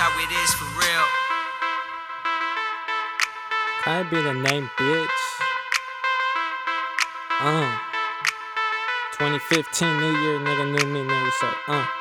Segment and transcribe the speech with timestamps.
[0.00, 1.06] how it is for real.
[3.84, 5.20] Can I be the name, bitch?
[7.38, 7.68] Uh.
[9.12, 11.99] 2015, New Year, nigga, new me, nigga, so, uh.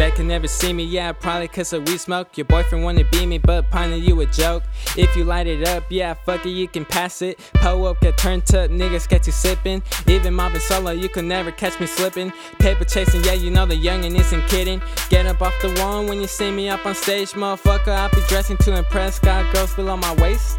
[0.00, 2.38] They can never see me, yeah, probably cause of weed smoke.
[2.38, 4.62] Your boyfriend wanna be me, but ponding you a joke.
[4.96, 7.38] If you light it up, yeah, fuck it, you can pass it.
[7.56, 9.82] Pull up, get turned up, niggas get you sipping.
[10.06, 12.32] Even mobbing solo, you can never catch me slipping.
[12.58, 14.80] Paper chasing, yeah, you know the youngin' isn't kidding.
[15.10, 17.88] Get up off the wall when you see me up on stage, motherfucker.
[17.88, 20.58] I be dressing to impress, got girls below my waist.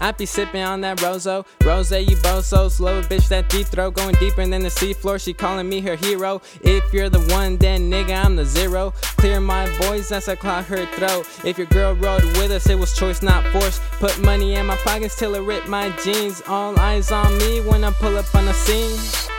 [0.00, 4.14] I be sipping on that Rozo, Rose, you bozo, slow bitch that deep throw, going
[4.16, 5.22] deeper than the seafloor.
[5.22, 6.40] She calling me her hero.
[6.62, 8.92] If you're the one, then nigga I'm the zero.
[9.18, 11.26] Clear my voice as I clog her throat.
[11.44, 13.80] If your girl rode with us, it was choice, not force.
[13.98, 16.42] Put money in my pockets till it rip my jeans.
[16.48, 18.96] All eyes on me when I pull up on the scene.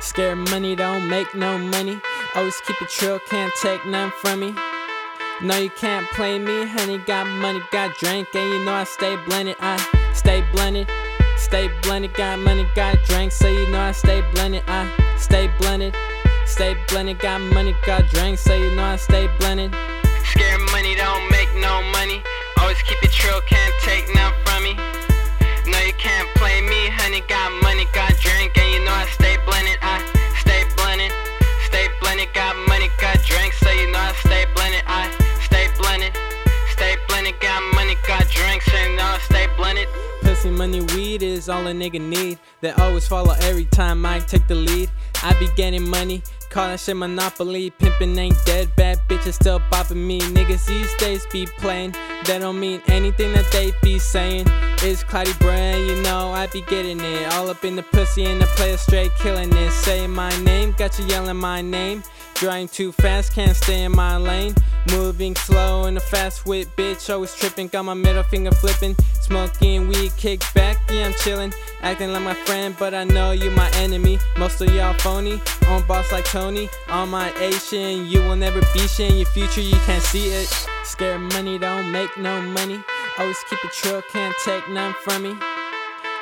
[0.00, 2.00] Scared money don't make no money.
[2.36, 4.54] Always keep it trill, can't take none from me.
[5.42, 6.98] No, you can't play me, honey.
[6.98, 9.56] Got money, got drink, and you know I stay blended.
[9.58, 10.88] I stay blended,
[11.36, 12.14] stay blended.
[12.14, 14.62] Got money, got drink, so you know I stay blended.
[14.66, 15.94] I stay blended,
[16.46, 17.18] stay blended.
[17.18, 19.74] Got money, got drink, so you know I stay blended.
[20.32, 22.22] Scared money don't make no money.
[22.58, 24.74] Always keep it trill, can't take none from me.
[25.70, 27.20] No, you can't play me, honey.
[27.28, 29.78] Got money, got drink, and you know I stay blended.
[29.82, 30.00] I
[30.40, 31.12] stay blended,
[31.68, 32.32] stay blended.
[32.32, 34.84] Got money, got drink, so you know I stay blended.
[34.88, 35.04] I
[35.44, 36.16] stay blended,
[36.72, 37.38] stay blended.
[37.40, 39.88] Got money, got drink, so you know I stay blended.
[40.50, 42.38] Money, weed is all a nigga need.
[42.60, 44.90] They always follow every time I take the lead.
[45.22, 47.70] I be getting money, call that shit monopoly.
[47.70, 50.20] Pimpin' ain't dead, bad bitches still bopping me.
[50.20, 51.92] Niggas these days be playing,
[52.26, 54.46] that don't mean anything that they be saying.
[54.82, 57.32] It's cloudy brain, you know I be getting it.
[57.32, 59.70] All up in the pussy and the player straight killing it.
[59.70, 62.02] Saying my name, got you yelling my name.
[62.34, 64.54] Driving too fast, can't stay in my lane.
[64.90, 67.12] Moving slow in a fast whip, bitch.
[67.12, 68.96] Always tripping, got my middle finger flipping.
[69.22, 71.54] Smoking weed, kick back, yeah, I'm chilling.
[71.80, 74.18] Acting like my friend, but I know you my enemy.
[74.36, 76.68] Most of y'all phony, on boss like Tony.
[76.88, 79.16] On my Asian, you will never be shin.
[79.16, 80.48] Your future, you can't see it.
[80.82, 82.82] Scared money don't make no money.
[83.16, 85.36] Always keep it trill, can't take none from me.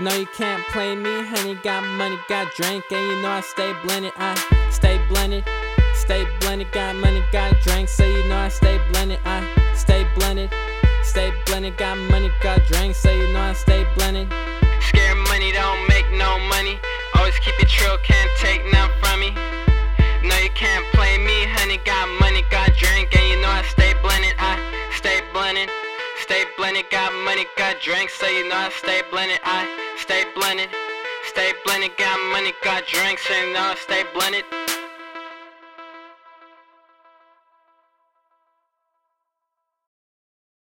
[0.00, 1.54] No, you can't play me, honey.
[1.56, 4.12] Got money, got drink, and you know I stay blended.
[4.16, 4.34] I
[4.70, 5.44] stay blended,
[6.08, 6.72] stay blended.
[6.72, 9.20] Got money, got drink, so you know I stay blended.
[9.26, 10.50] I stay blended,
[11.02, 11.76] stay blended.
[11.76, 14.26] Got money, got drink, so you know I stay blended.
[14.88, 16.80] Scared money don't make no money.
[17.14, 19.30] Always keep it trill, can't take none from me.
[20.24, 21.76] No, you can't play me, honey.
[21.84, 24.32] Got money, got drink, and you know I stay blended.
[24.38, 24.56] I
[24.96, 25.68] stay blended,
[26.24, 26.86] stay blended.
[26.90, 29.40] Got money, got drink, so you know I stay blended.
[29.44, 29.60] I
[29.98, 30.70] stay blended,
[31.28, 31.92] stay blended.
[31.98, 34.57] Got money, got drink, so you know I stay blended.